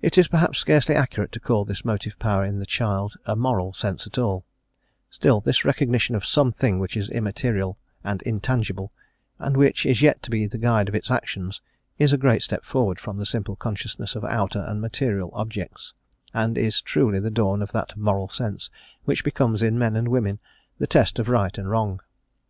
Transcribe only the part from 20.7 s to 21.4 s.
the test of